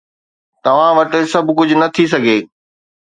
[0.63, 2.37] توهان وٽ سڀ ڪجهه نه ٿي سگهي.